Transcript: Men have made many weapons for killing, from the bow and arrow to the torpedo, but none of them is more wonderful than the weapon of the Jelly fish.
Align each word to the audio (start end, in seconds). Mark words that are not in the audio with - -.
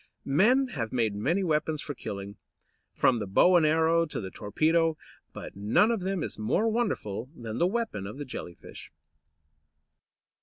Men 0.25 0.69
have 0.69 0.91
made 0.91 1.13
many 1.13 1.43
weapons 1.43 1.79
for 1.79 1.93
killing, 1.93 2.37
from 2.91 3.19
the 3.19 3.27
bow 3.27 3.55
and 3.55 3.67
arrow 3.67 4.07
to 4.07 4.19
the 4.19 4.31
torpedo, 4.31 4.97
but 5.31 5.55
none 5.55 5.91
of 5.91 6.01
them 6.01 6.23
is 6.23 6.39
more 6.39 6.67
wonderful 6.71 7.29
than 7.35 7.59
the 7.59 7.67
weapon 7.67 8.07
of 8.07 8.17
the 8.17 8.25
Jelly 8.25 8.55
fish. 8.55 8.91